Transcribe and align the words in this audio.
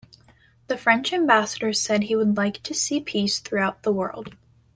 The 0.65 0.79
French 0.79 1.13
ambassador 1.13 1.73
said 1.73 2.01
he 2.01 2.15
would 2.15 2.35
like 2.35 2.63
to 2.63 2.73
see 2.73 3.01
peace 3.01 3.37
throughout 3.37 3.83
the 3.83 3.93
world. 3.93 4.35